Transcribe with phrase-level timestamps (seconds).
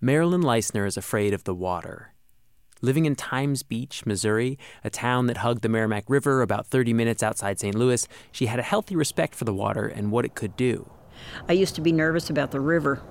[0.00, 2.12] Marilyn Leistner is afraid of the water.
[2.80, 7.20] Living in Times Beach, Missouri, a town that hugged the Meramec River about 30 minutes
[7.20, 7.74] outside St.
[7.74, 10.88] Louis, she had a healthy respect for the water and what it could do.
[11.48, 13.02] I used to be nervous about the river.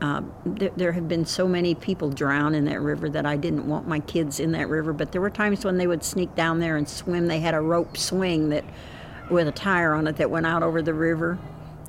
[0.00, 3.66] Uh, there, there have been so many people drown in that river that I didn't
[3.66, 4.92] want my kids in that river.
[4.92, 7.26] But there were times when they would sneak down there and swim.
[7.26, 8.64] They had a rope swing that,
[9.28, 11.40] with a tire on it, that went out over the river.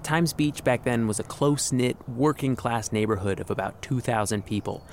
[0.03, 4.83] Times Beach back then was a close knit, working class neighborhood of about 2,000 people.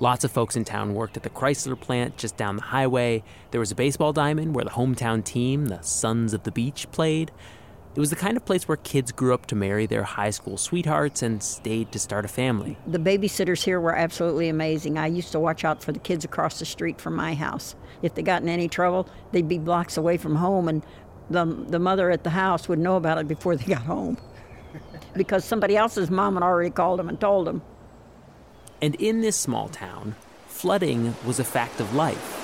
[0.00, 3.22] Lots of folks in town worked at the Chrysler plant just down the highway.
[3.50, 7.30] There was a baseball diamond where the hometown team, the Sons of the Beach, played.
[7.94, 10.56] It was the kind of place where kids grew up to marry their high school
[10.56, 12.76] sweethearts and stayed to start a family.
[12.86, 14.98] The babysitters here were absolutely amazing.
[14.98, 17.76] I used to watch out for the kids across the street from my house.
[18.02, 20.82] If they got in any trouble, they'd be blocks away from home, and
[21.30, 24.18] the, the mother at the house would know about it before they got home
[25.14, 27.62] because somebody else's mom had already called them and told them.
[28.82, 30.14] And in this small town,
[30.48, 32.40] flooding was a fact of life.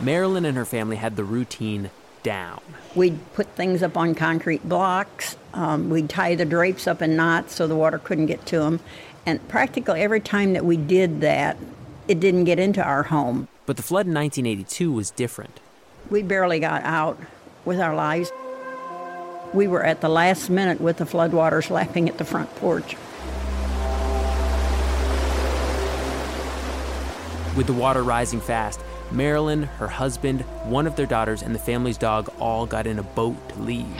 [0.00, 1.90] Marilyn and her family had the routine
[2.22, 2.60] down.
[2.94, 5.36] We'd put things up on concrete blocks.
[5.54, 8.80] Um, we'd tie the drapes up in knots so the water couldn't get to them.
[9.26, 11.56] And practically every time that we did that,
[12.08, 13.48] it didn't get into our home.
[13.66, 15.60] But the flood in 1982 was different.
[16.10, 17.18] We barely got out
[17.64, 18.32] with our lives.
[19.52, 22.96] We were at the last minute with the floodwaters lapping at the front porch.
[27.54, 31.98] With the water rising fast, Marilyn, her husband, one of their daughters, and the family's
[31.98, 33.94] dog all got in a boat to leave.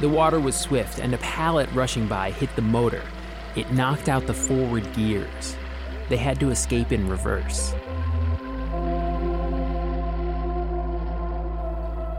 [0.00, 3.02] The water was swift, and a pallet rushing by hit the motor.
[3.54, 5.56] It knocked out the forward gears.
[6.08, 7.74] They had to escape in reverse.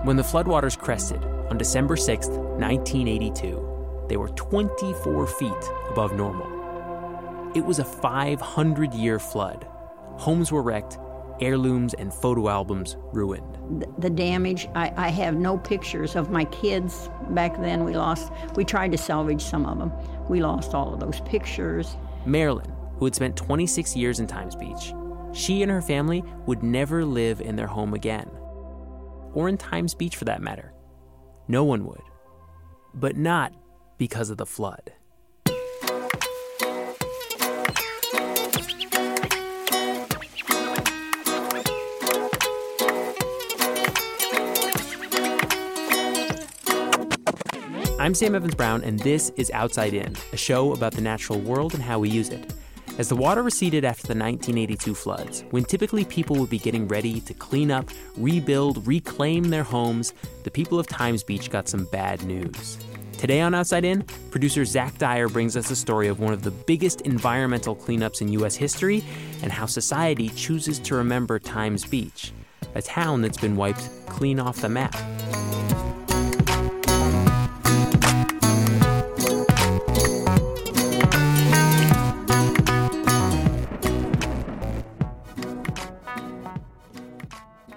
[0.04, 7.52] When the floodwaters crested on December 6, 1982, they were 24 feet above normal.
[7.56, 9.66] It was a 500 year flood.
[10.18, 10.98] Homes were wrecked,
[11.40, 13.86] heirlooms and photo albums ruined.
[13.98, 17.86] The damage, I, I, have no pictures of my kids back then.
[17.86, 19.94] We lost, we tried to salvage some of them.
[20.28, 21.96] We lost all of those pictures.
[22.26, 24.94] Marilyn, who had spent 26 years in Times Beach,
[25.32, 28.30] she and her family would never live in their home again.
[29.34, 30.74] Or in Times Beach for that matter.
[31.48, 32.02] No one would.
[32.94, 33.54] But not
[33.98, 34.94] because of the flood.
[48.00, 51.74] I'm Sam Evans Brown, and this is Outside In, a show about the natural world
[51.74, 52.54] and how we use it.
[53.00, 57.22] As the water receded after the 1982 floods, when typically people would be getting ready
[57.22, 62.24] to clean up, rebuild, reclaim their homes, the people of Times Beach got some bad
[62.24, 62.78] news.
[63.18, 66.52] Today on Outside In, producer Zach Dyer brings us a story of one of the
[66.52, 68.56] biggest environmental cleanups in U.S.
[68.56, 69.04] history
[69.42, 72.32] and how society chooses to remember Times Beach,
[72.76, 74.96] a town that's been wiped clean off the map.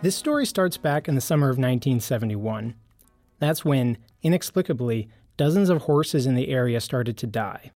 [0.06, 2.76] This story starts back in the summer of 1971.
[3.40, 7.72] That's when, inexplicably, dozens of horses in the area started to die.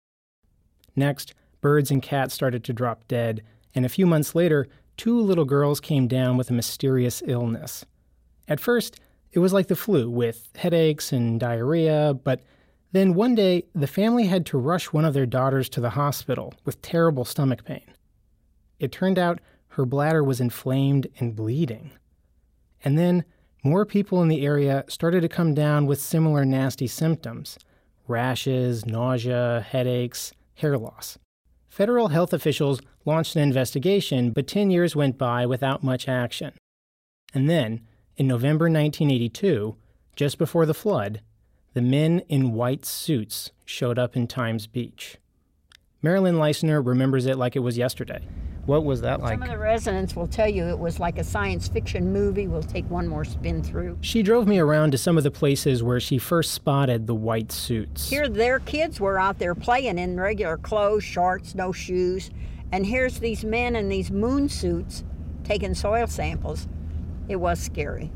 [0.94, 3.42] Next, birds and cats started to drop dead,
[3.74, 4.68] and a few months later,
[4.98, 7.86] two little girls came down with a mysterious illness.
[8.46, 9.00] At first,
[9.32, 12.42] it was like the flu, with headaches and diarrhea, but
[12.92, 16.52] then one day, the family had to rush one of their daughters to the hospital
[16.66, 17.90] with terrible stomach pain.
[18.78, 21.92] It turned out her bladder was inflamed and bleeding.
[22.84, 23.24] And then
[23.62, 27.58] more people in the area started to come down with similar nasty symptoms
[28.06, 31.18] rashes, nausea, headaches, hair loss.
[31.68, 36.54] Federal health officials launched an investigation, but 10 years went by without much action.
[37.34, 37.82] And then,
[38.16, 39.76] in November 1982,
[40.16, 41.20] just before the flood,
[41.74, 45.18] the men in white suits showed up in Times Beach.
[46.02, 48.26] Marilyn Leistner remembers it like it was yesterday.
[48.68, 49.32] What was that like?
[49.32, 52.48] Some of the residents will tell you it was like a science fiction movie.
[52.48, 53.96] We'll take one more spin through.
[54.02, 57.50] She drove me around to some of the places where she first spotted the white
[57.50, 58.10] suits.
[58.10, 62.28] Here, their kids were out there playing in regular clothes, shorts, no shoes.
[62.70, 65.02] And here's these men in these moon suits
[65.44, 66.68] taking soil samples.
[67.26, 68.12] It was scary.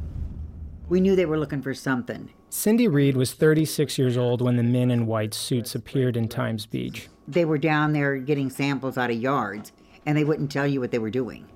[0.91, 2.29] We knew they were looking for something.
[2.51, 6.67] Cindy Reed was 36 years old when the men in white suits appeared in Times
[6.67, 7.09] Beach.
[7.27, 9.73] They were down there getting samples out of yards
[10.07, 11.47] and they wouldn't tell you what they were doing.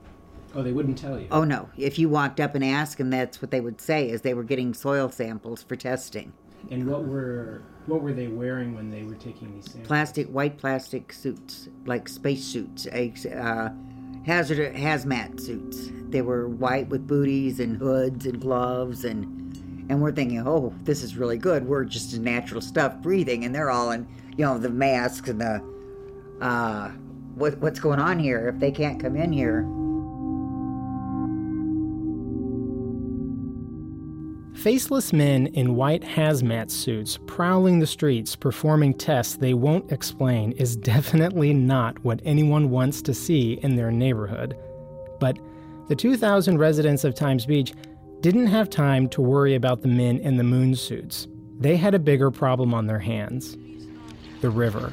[0.55, 1.29] Oh, they wouldn't tell you.
[1.31, 1.69] Oh no!
[1.77, 4.45] If you walked up and asked them, that's what they would say: is they were
[4.45, 6.33] getting soil samples for testing.
[6.71, 9.87] And what were what were they wearing when they were taking these samples?
[9.87, 13.71] Plastic, white plastic suits, like space suits, uh,
[14.25, 15.91] hazard hazmat suits.
[16.09, 19.37] They were white with booties and hoods and gloves and
[19.89, 21.67] and we're thinking, oh, this is really good.
[21.67, 25.41] We're just in natural stuff breathing, and they're all in, you know, the masks and
[25.41, 25.63] the
[26.41, 26.91] uh,
[27.37, 28.49] what what's going on here?
[28.49, 29.67] If they can't come in here.
[34.55, 40.77] Faceless men in white hazmat suits prowling the streets performing tests they won't explain is
[40.95, 44.57] definitely not what anyone wants to see in their neighborhood.
[45.21, 45.39] But
[45.89, 47.75] the 2,000 residents of Times Beach
[48.21, 51.29] didn't have time to worry about the men in the moon suits.
[51.59, 53.57] They had a bigger problem on their hands
[54.41, 54.93] the river.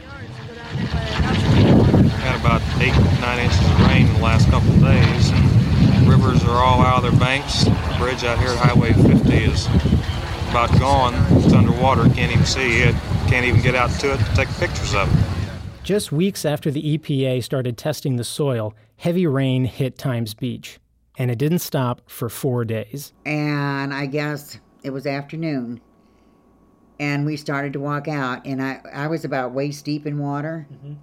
[2.23, 6.41] Had about eight, nine inches of rain in the last couple of days, and rivers
[6.45, 7.65] are all out of their banks.
[7.65, 9.67] The bridge out here at Highway 50 is
[10.49, 11.13] about gone.
[11.43, 12.95] It's underwater, can't even see it,
[13.27, 15.83] can't even get out to it to take pictures of it.
[15.83, 20.79] Just weeks after the EPA started testing the soil, heavy rain hit Times Beach,
[21.17, 23.11] and it didn't stop for four days.
[23.25, 25.81] And I guess it was afternoon,
[27.01, 30.67] and we started to walk out, and I, I was about waist deep in water.
[30.71, 30.93] Mm-hmm.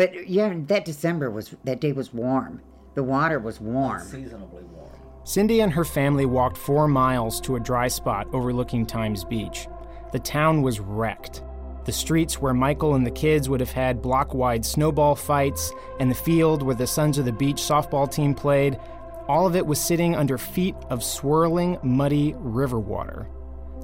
[0.00, 2.62] But yeah, that December was that day was warm.
[2.94, 4.00] The water was warm.
[4.00, 4.98] Seasonably warm.
[5.24, 9.68] Cindy and her family walked four miles to a dry spot overlooking Times Beach.
[10.12, 11.42] The town was wrecked.
[11.84, 16.10] The streets where Michael and the kids would have had block wide snowball fights, and
[16.10, 18.80] the field where the Sons of the Beach softball team played,
[19.28, 23.28] all of it was sitting under feet of swirling, muddy river water.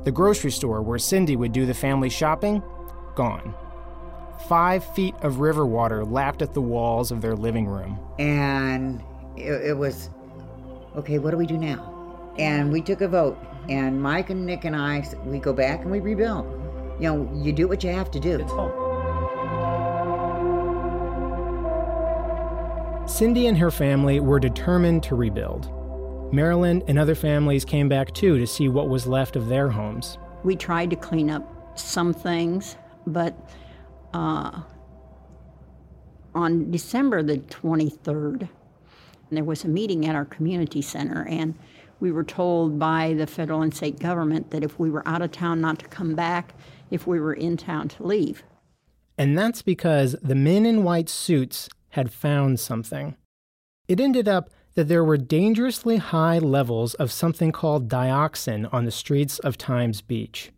[0.04, 2.62] The grocery store where Cindy would do the family shopping,
[3.16, 3.54] gone.
[4.38, 7.98] Five feet of river water lapped at the walls of their living room.
[8.18, 9.02] And
[9.36, 10.10] it, it was,
[10.96, 11.92] okay, what do we do now?
[12.38, 13.38] And we took a vote.
[13.68, 16.46] And Mike and Nick and I, we go back and we rebuild.
[17.00, 18.38] You know, you do what you have to do.
[18.38, 18.72] It's home.
[23.08, 25.72] Cindy and her family were determined to rebuild.
[26.32, 30.18] Marilyn and other families came back too to see what was left of their homes.
[30.44, 33.34] We tried to clean up some things, but
[34.16, 34.62] uh,
[36.34, 38.48] on December the 23rd,
[39.30, 41.54] there was a meeting at our community center, and
[42.00, 45.32] we were told by the federal and state government that if we were out of
[45.32, 46.54] town, not to come back,
[46.90, 48.42] if we were in town, to leave.
[49.18, 53.16] And that's because the men in white suits had found something.
[53.88, 58.90] It ended up that there were dangerously high levels of something called dioxin on the
[58.90, 60.52] streets of Times Beach.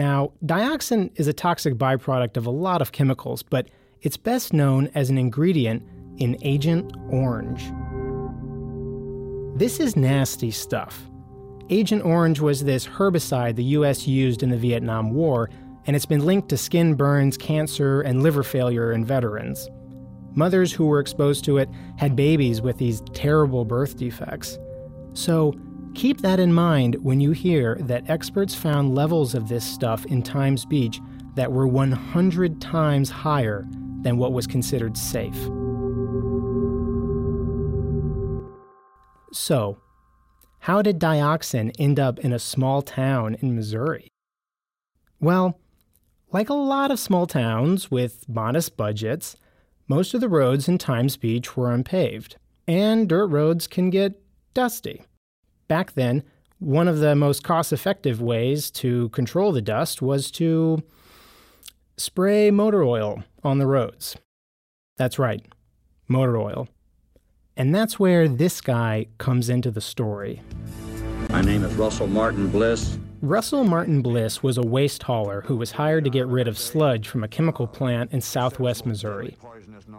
[0.00, 3.68] Now, dioxin is a toxic byproduct of a lot of chemicals, but
[4.00, 5.86] it's best known as an ingredient
[6.16, 7.70] in Agent Orange.
[9.58, 11.06] This is nasty stuff.
[11.68, 15.50] Agent Orange was this herbicide the US used in the Vietnam War,
[15.86, 19.68] and it's been linked to skin burns, cancer, and liver failure in veterans.
[20.32, 21.68] Mothers who were exposed to it
[21.98, 24.58] had babies with these terrible birth defects.
[25.12, 25.52] So,
[25.94, 30.22] keep that in mind when you hear that experts found levels of this stuff in
[30.22, 31.00] Times Beach
[31.34, 33.66] that were 100 times higher
[34.02, 35.36] than what was considered safe.
[39.32, 39.78] So,
[40.60, 44.08] how did dioxin end up in a small town in Missouri?
[45.20, 45.60] Well,
[46.32, 49.36] like a lot of small towns with modest budgets,
[49.88, 54.20] most of the roads in Times Beach were unpaved, and dirt roads can get
[54.54, 55.02] dusty.
[55.70, 56.24] Back then,
[56.58, 60.82] one of the most cost effective ways to control the dust was to
[61.96, 64.16] spray motor oil on the roads.
[64.96, 65.46] That's right,
[66.08, 66.66] motor oil.
[67.56, 70.42] And that's where this guy comes into the story.
[71.28, 72.98] My name is Russell Martin Bliss.
[73.22, 77.06] Russell Martin Bliss was a waste hauler who was hired to get rid of sludge
[77.06, 79.36] from a chemical plant in southwest Missouri.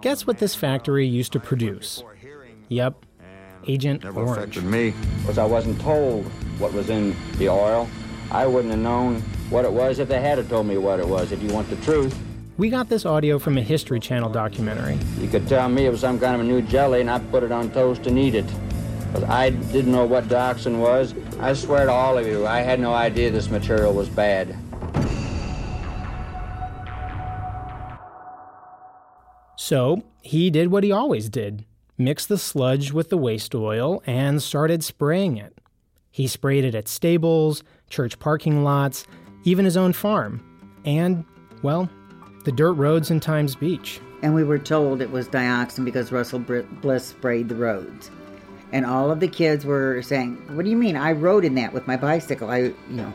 [0.01, 2.03] Guess what this factory used to produce?
[2.67, 3.05] Yep,
[3.67, 4.37] Agent Never Orange.
[4.37, 4.93] affected me.
[5.21, 6.25] Because I wasn't told
[6.59, 7.87] what was in the oil.
[8.31, 11.31] I wouldn't have known what it was if they had told me what it was,
[11.31, 12.17] if you want the truth.
[12.57, 14.97] We got this audio from a History Channel documentary.
[15.19, 17.43] You could tell me it was some kind of a new jelly and I'd put
[17.43, 18.45] it on toast and eat it.
[19.07, 21.13] Because I didn't know what dioxin was.
[21.39, 24.55] I swear to all of you, I had no idea this material was bad.
[29.57, 31.65] So he did what he always did
[32.03, 35.57] mixed the sludge with the waste oil and started spraying it.
[36.09, 39.05] He sprayed it at stables, church parking lots,
[39.43, 40.43] even his own farm,
[40.85, 41.23] and,
[41.63, 41.89] well,
[42.43, 44.01] the dirt roads in Times Beach.
[44.21, 48.11] And we were told it was dioxin because Russell Bliss sprayed the roads.
[48.71, 50.95] And all of the kids were saying, What do you mean?
[50.95, 52.49] I rode in that with my bicycle.
[52.49, 53.13] I, you know,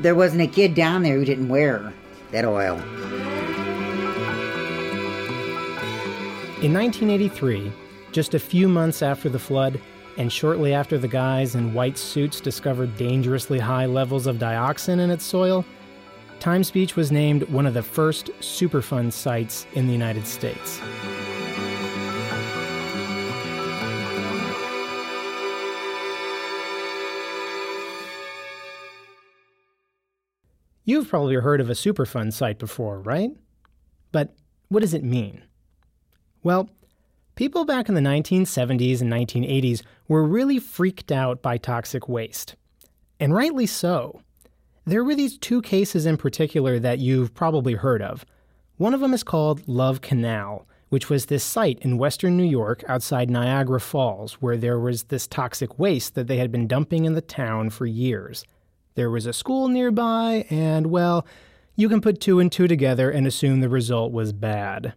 [0.00, 1.92] there wasn't a kid down there who didn't wear
[2.32, 2.76] that oil.
[6.62, 7.72] In 1983,
[8.12, 9.80] just a few months after the flood,
[10.18, 15.10] and shortly after the guys in white suits discovered dangerously high levels of dioxin in
[15.10, 15.64] its soil,
[16.40, 20.80] Times Beach was named one of the first Superfund sites in the United States.
[30.84, 33.30] You've probably heard of a Superfund site before, right?
[34.10, 34.34] But
[34.70, 35.44] what does it mean?
[36.42, 36.68] Well,
[37.40, 42.54] people back in the 1970s and 1980s were really freaked out by toxic waste.
[43.18, 44.20] And rightly so.
[44.84, 48.26] There were these two cases in particular that you've probably heard of.
[48.76, 52.84] One of them is called Love Canal, which was this site in western New York
[52.86, 57.14] outside Niagara Falls where there was this toxic waste that they had been dumping in
[57.14, 58.44] the town for years.
[58.96, 61.26] There was a school nearby, and well,
[61.74, 64.92] you can put two and two together and assume the result was bad.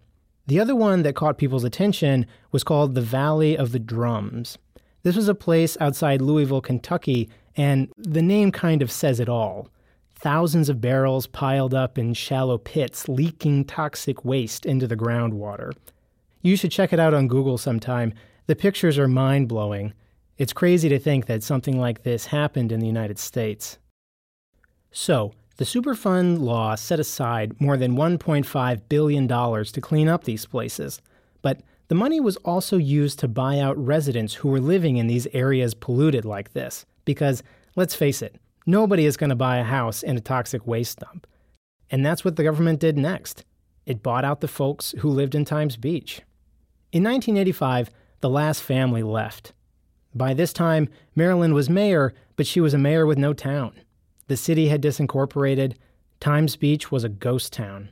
[0.45, 4.57] The other one that caught people's attention was called the Valley of the Drums.
[5.03, 9.69] This was a place outside Louisville, Kentucky, and the name kind of says it all.
[10.15, 15.73] Thousands of barrels piled up in shallow pits, leaking toxic waste into the groundwater.
[16.41, 18.13] You should check it out on Google sometime.
[18.47, 19.93] The pictures are mind blowing.
[20.37, 23.77] It's crazy to think that something like this happened in the United States.
[24.91, 30.99] So, the Superfund law set aside more than $1.5 billion to clean up these places.
[31.41, 35.27] But the money was also used to buy out residents who were living in these
[35.33, 36.85] areas polluted like this.
[37.05, 37.43] Because,
[37.75, 41.27] let's face it, nobody is going to buy a house in a toxic waste dump.
[41.91, 43.43] And that's what the government did next.
[43.85, 46.21] It bought out the folks who lived in Times Beach.
[46.91, 47.91] In 1985,
[48.21, 49.53] the last family left.
[50.15, 53.73] By this time, Marilyn was mayor, but she was a mayor with no town.
[54.27, 55.75] The city had disincorporated.
[56.19, 57.89] Times Beach was a ghost town.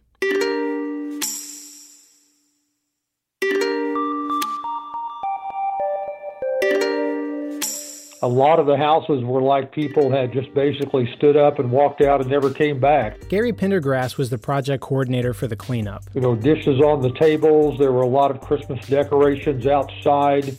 [8.24, 12.02] a lot of the houses were like people had just basically stood up and walked
[12.02, 13.28] out and never came back.
[13.30, 16.04] Gary Pendergrass was the project coordinator for the cleanup.
[16.14, 20.58] You know, dishes on the tables, there were a lot of Christmas decorations outside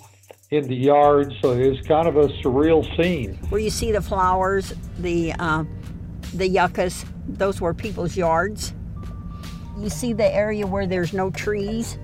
[0.53, 3.39] in the yard, so it was kind of a surreal scene.
[3.49, 5.65] Where you see the flowers, the uh,
[6.35, 8.75] the yuccas, those were people's yards.
[9.79, 11.99] You see the area where there's no trees,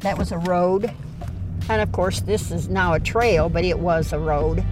[0.00, 0.90] that was a road.
[1.68, 4.64] And of course, this is now a trail, but it was a road.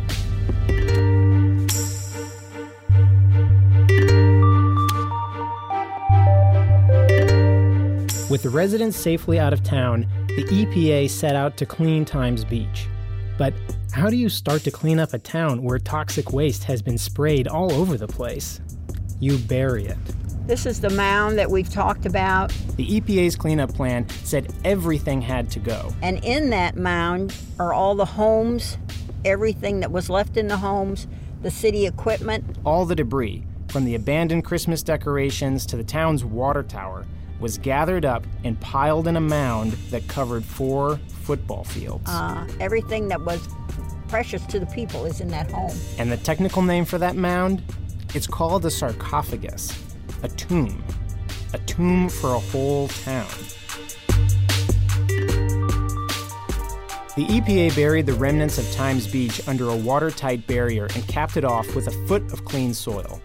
[8.30, 12.86] With the residents safely out of town, the EPA set out to clean Times Beach.
[13.38, 13.54] But
[13.92, 17.46] how do you start to clean up a town where toxic waste has been sprayed
[17.48, 18.60] all over the place?
[19.20, 19.96] You bury it.
[20.48, 22.50] This is the mound that we've talked about.
[22.76, 25.92] The EPA's cleanup plan said everything had to go.
[26.02, 28.76] And in that mound are all the homes,
[29.24, 31.06] everything that was left in the homes,
[31.42, 32.44] the city equipment.
[32.64, 37.06] All the debris, from the abandoned Christmas decorations to the town's water tower,
[37.40, 42.08] was gathered up and piled in a mound that covered four football fields.
[42.08, 43.48] Uh, everything that was
[44.08, 45.76] precious to the people is in that home.
[45.98, 47.62] And the technical name for that mound?
[48.14, 49.78] It's called a sarcophagus,
[50.22, 50.82] a tomb.
[51.52, 53.28] A tomb for a whole town.
[57.16, 61.44] The EPA buried the remnants of Times Beach under a watertight barrier and capped it
[61.44, 63.20] off with a foot of clean soil.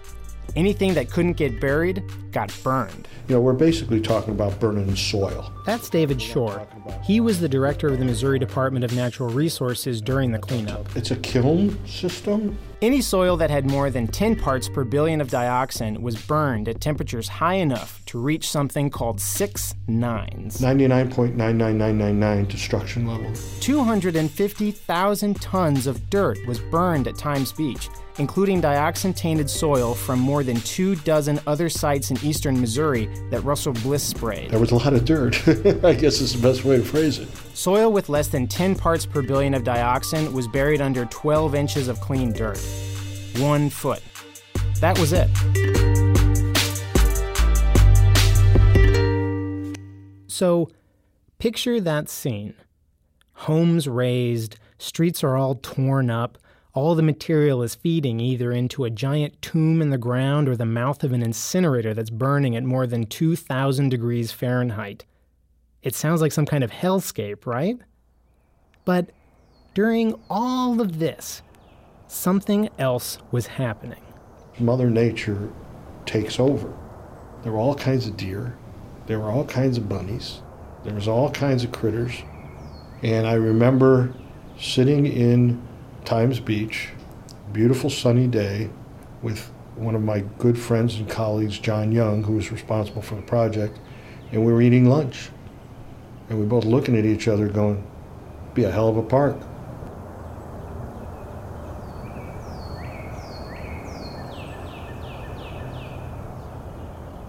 [0.56, 3.08] Anything that couldn't get buried got burned.
[3.28, 5.52] You know, we're basically talking about burning soil.
[5.66, 6.68] That's David Shorr.
[7.04, 10.96] He was the director of the Missouri Department of Natural Resources during the cleanup.
[10.96, 12.58] It's a kiln system.
[12.84, 16.82] Any soil that had more than 10 parts per billion of dioxin was burned at
[16.82, 20.60] temperatures high enough to reach something called six nines.
[20.60, 23.32] 99.99999 destruction level.
[23.62, 27.88] 250,000 tons of dirt was burned at Times Beach,
[28.18, 33.40] including dioxin tainted soil from more than two dozen other sites in eastern Missouri that
[33.42, 34.52] Russell Bliss sprayed.
[34.52, 35.36] There was a lot of dirt.
[35.84, 37.28] I guess is the best way to phrase it.
[37.54, 41.88] Soil with less than 10 parts per billion of dioxin was buried under 12 inches
[41.88, 42.60] of clean dirt.
[43.38, 44.02] One foot.
[44.80, 45.30] That was it.
[50.28, 50.70] So,
[51.40, 52.56] picture that scene.
[53.34, 56.38] Homes razed, streets are all torn up,
[56.74, 60.66] all the material is feeding either into a giant tomb in the ground or the
[60.66, 65.06] mouth of an incinerator that's burning at more than 2,000 degrees Fahrenheit.
[65.84, 67.78] It sounds like some kind of hellscape, right?
[68.86, 69.12] But
[69.76, 71.44] during all of this,
[72.14, 74.02] something else was happening.
[74.60, 75.52] Mother Nature
[76.06, 76.72] takes over.
[77.42, 78.56] There were all kinds of deer,
[79.08, 80.42] there were all kinds of bunnies,
[80.84, 82.22] there was all kinds of critters.
[83.02, 84.14] And I remember
[84.60, 85.62] sitting in
[86.06, 86.90] Times Beach,
[87.52, 88.70] beautiful sunny day,
[89.22, 93.22] with one of my good friends and colleagues, John Young, who was responsible for the
[93.24, 93.80] project,
[94.32, 95.30] and we were eating lunch.
[96.30, 97.86] And we both looking at each other going,
[98.54, 99.38] be a hell of a park.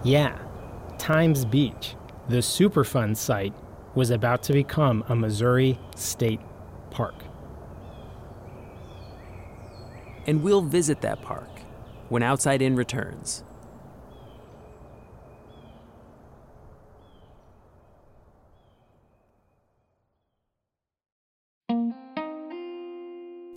[0.05, 0.37] Yeah,
[0.99, 1.95] Times Beach,
[2.29, 3.55] the Superfund site,
[3.95, 6.39] was about to become a Missouri state
[6.91, 7.15] park.
[10.27, 11.49] And we'll visit that park
[12.09, 13.43] when Outside In returns.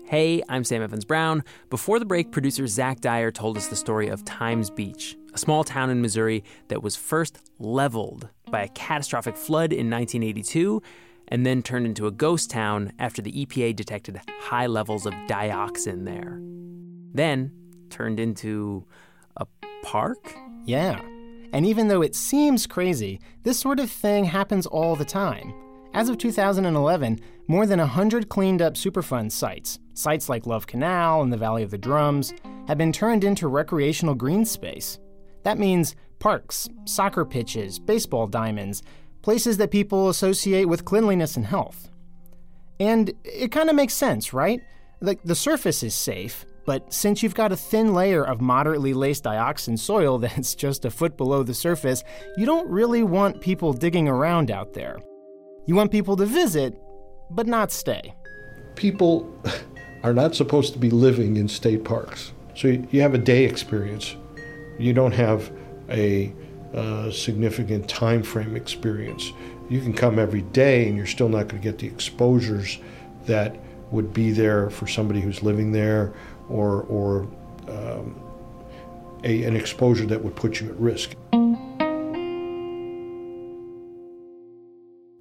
[0.08, 1.44] Hey, I'm Sam Evans Brown.
[1.68, 5.64] Before the break, producer Zach Dyer told us the story of Times Beach, a small
[5.64, 10.80] town in Missouri that was first leveled by a catastrophic flood in 1982
[11.28, 16.06] and then turned into a ghost town after the EPA detected high levels of dioxin
[16.06, 16.40] there.
[17.12, 17.52] Then
[17.90, 18.86] turned into
[19.36, 19.46] a
[19.82, 20.34] park?
[20.64, 21.02] Yeah.
[21.52, 25.52] And even though it seems crazy, this sort of thing happens all the time.
[25.92, 31.32] As of 2011, more than 100 cleaned up Superfund sites, sites like Love Canal and
[31.32, 32.32] the Valley of the Drums,
[32.68, 34.98] have been turned into recreational green space.
[35.42, 38.82] That means parks, soccer pitches, baseball diamonds,
[39.22, 41.90] places that people associate with cleanliness and health.
[42.80, 44.60] And it kind of makes sense, right?
[45.00, 49.24] Like the surface is safe, but since you've got a thin layer of moderately laced
[49.24, 52.04] dioxin soil that's just a foot below the surface,
[52.36, 54.98] you don't really want people digging around out there.
[55.66, 56.78] You want people to visit,
[57.30, 58.14] but not stay.
[58.76, 59.28] People
[60.02, 62.32] are not supposed to be living in state parks.
[62.54, 64.16] So you have a day experience.
[64.78, 65.50] You don't have
[65.88, 66.32] a
[66.74, 69.32] uh, significant time frame experience.
[69.68, 72.78] You can come every day and you're still not going to get the exposures
[73.26, 73.56] that
[73.90, 76.12] would be there for somebody who's living there
[76.48, 77.22] or, or
[77.68, 78.20] um,
[79.24, 81.14] a, an exposure that would put you at risk.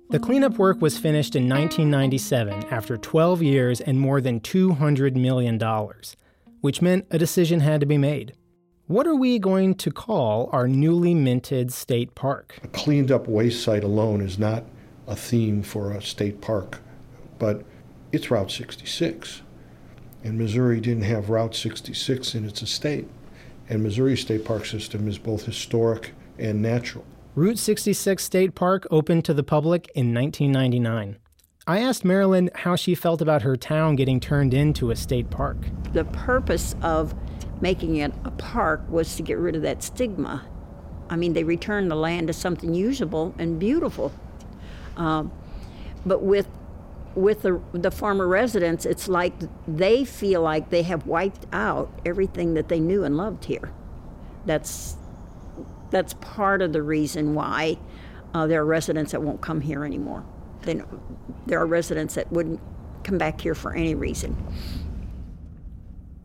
[0.10, 5.62] The cleanup work was finished in 1997 after 12 years and more than $200 million,
[6.62, 8.34] which meant a decision had to be made.
[8.86, 12.58] What are we going to call our newly minted state park?
[12.64, 14.64] A cleaned up waste site alone is not
[15.08, 16.80] a theme for a state park,
[17.38, 17.66] but
[18.14, 19.42] it's Route 66.
[20.24, 23.10] And Missouri didn't have Route 66 in its estate.
[23.68, 27.04] And Missouri State Park System is both historic and natural.
[27.38, 31.20] Route 66 State Park opened to the public in 1999.
[31.68, 35.58] I asked Marilyn how she felt about her town getting turned into a state park.
[35.94, 37.14] The purpose of
[37.62, 40.48] making it a park was to get rid of that stigma.
[41.12, 44.12] I mean, they returned the land to something usable and beautiful.
[44.96, 45.32] Um,
[46.08, 46.48] but with
[47.14, 49.36] with the, the farmer residents, it's like
[49.68, 53.72] they feel like they have wiped out everything that they knew and loved here.
[54.48, 54.97] That's
[55.90, 57.78] that's part of the reason why
[58.34, 60.26] uh, there are residents that won't come here anymore.
[60.62, 60.86] Then
[61.46, 62.60] there are residents that wouldn't
[63.04, 64.36] come back here for any reason.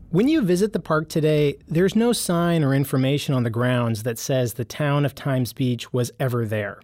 [0.09, 4.19] When you visit the park today, there's no sign or information on the grounds that
[4.19, 6.79] says the town of Times Beach was ever there.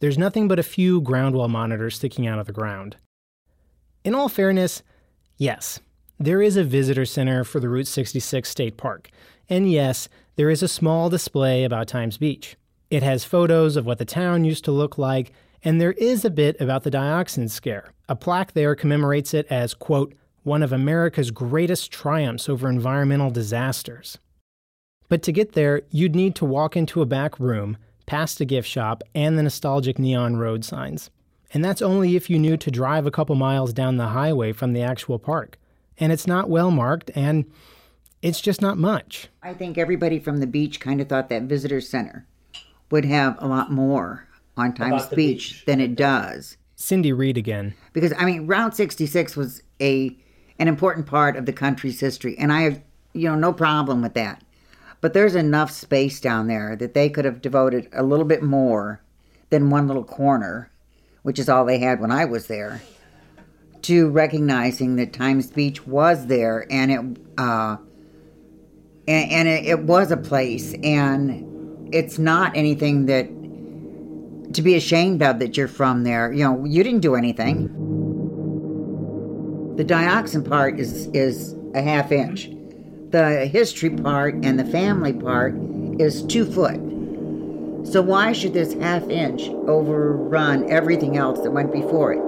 [0.00, 2.96] There's nothing but a few ground well monitors sticking out of the ground.
[4.04, 4.82] In all fairness,
[5.36, 5.80] yes,
[6.18, 9.10] there is a visitor center for the Route 66 State Park,
[9.48, 12.56] and yes, there is a small display about Times Beach.
[12.90, 16.30] It has photos of what the town used to look like, and there is a
[16.30, 17.92] bit about the dioxin scare.
[18.08, 24.18] A plaque there commemorates it as, quote, one of America's greatest triumphs over environmental disasters.
[25.08, 28.68] But to get there, you'd need to walk into a back room, past a gift
[28.68, 31.10] shop, and the nostalgic neon road signs.
[31.54, 34.72] And that's only if you knew to drive a couple miles down the highway from
[34.72, 35.58] the actual park.
[35.98, 37.44] And it's not well marked, and
[38.22, 39.28] it's just not much.
[39.42, 42.26] I think everybody from the beach kind of thought that visitor center
[42.90, 46.56] would have a lot more on Times Beach, beach than it does.
[46.76, 47.74] Cindy Reed again.
[47.92, 50.16] Because I mean, Route 66 was a
[50.58, 52.80] an important part of the country's history, and I have
[53.12, 54.42] you know no problem with that.
[55.00, 59.00] But there's enough space down there that they could have devoted a little bit more
[59.50, 60.70] than one little corner,
[61.22, 62.80] which is all they had when I was there,
[63.82, 67.78] to recognizing that Times Beach was there and it uh,
[69.08, 73.26] and, and it, it was a place, and it's not anything that
[74.54, 76.32] to be ashamed of that you're from there.
[76.32, 77.68] You know, you didn't do anything.
[79.76, 82.50] The dioxin part is is a half inch.
[83.10, 85.54] The history part and the family part
[85.98, 86.76] is two foot.
[87.84, 92.22] So why should this half inch overrun everything else that went before it?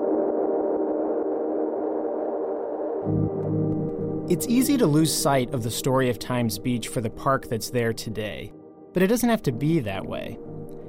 [4.26, 7.68] It's easy to lose sight of the story of Times Beach for the park that's
[7.68, 8.54] there today,
[8.94, 10.38] but it doesn't have to be that way.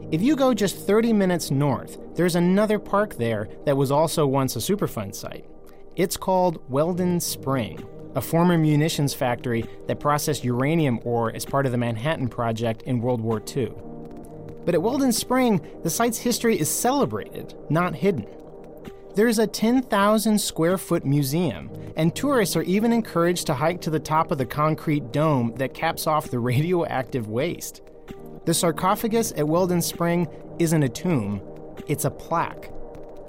[0.10, 4.56] If you go just 30 minutes north, there's another park there that was also once
[4.56, 5.46] a Superfund site.
[5.98, 11.74] It's called Weldon Spring, a former munitions factory that processed uranium ore as part of
[11.74, 13.74] the Manhattan Project in World War II.
[14.64, 18.28] But at Weldon Spring, the site's history is celebrated, not hidden.
[19.16, 24.00] There's a 10,000 square foot museum, and tourists are even encouraged to hike to the
[24.00, 27.82] top of the concrete dome that caps off the radioactive waste.
[28.44, 30.28] The sarcophagus at Weldon Spring
[30.60, 31.42] isn't a tomb,
[31.88, 32.70] it's a plaque.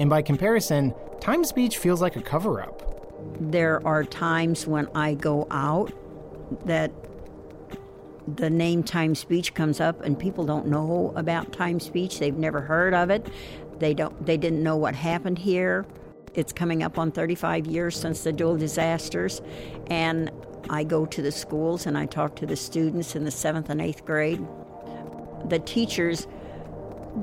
[0.01, 2.83] And by comparison, Times Beach feels like a cover up.
[3.39, 5.93] There are times when I go out
[6.67, 6.91] that
[8.27, 12.19] the name Times Beach comes up and people don't know about Times Beach.
[12.19, 13.29] They've never heard of it.
[13.79, 15.87] They don't they didn't know what happened here.
[16.35, 19.41] It's coming up on 35 years since the dual disasters
[19.89, 20.31] and
[20.69, 23.81] I go to the schools and I talk to the students in the 7th and
[23.81, 24.47] 8th grade
[25.49, 26.27] the teachers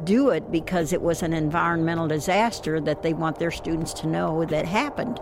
[0.03, 4.43] do it because it was an environmental disaster that they want their students to know
[4.45, 5.19] that happened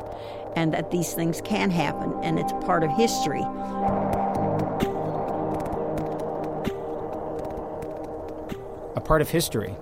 [0.55, 3.41] and that these things can happen and it's part of history.
[8.95, 9.75] A part of history.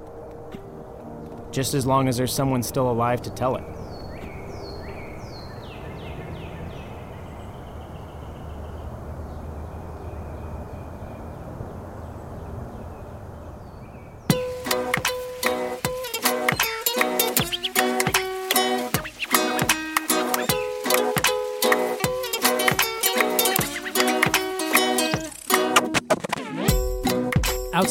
[1.51, 3.63] Just as long as there's someone still alive to tell it.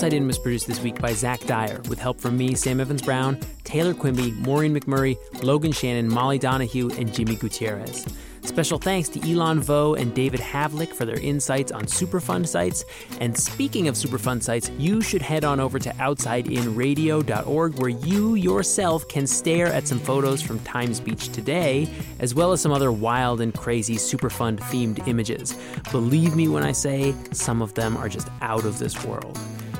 [0.09, 3.03] Outside In was produced this week by Zach Dyer, with help from me, Sam Evans
[3.03, 8.07] Brown, Taylor Quimby, Maureen McMurray, Logan Shannon, Molly Donahue, and Jimmy Gutierrez.
[8.41, 12.87] Special thanks to Elon Vo and David Havlick for their insights on Superfund sites.
[13.21, 19.07] And speaking of Superfund sites, you should head on over to OutsideInRadio.org where you yourself
[19.09, 21.87] can stare at some photos from Times Beach today,
[22.19, 25.55] as well as some other wild and crazy Superfund themed images.
[25.91, 29.39] Believe me when I say some of them are just out of this world.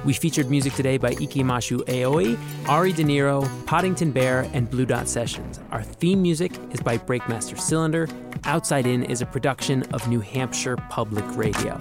[0.09, 5.07] We featured music today by Ikimashu Aoi, Ari De Niro, Poddington Bear, and Blue Dot
[5.07, 5.61] Sessions.
[5.71, 8.09] Our theme music is by Breakmaster Cylinder.
[8.45, 11.77] Outside In is a production of New Hampshire Public Radio.